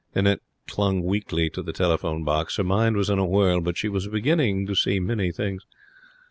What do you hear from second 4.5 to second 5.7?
to see many things.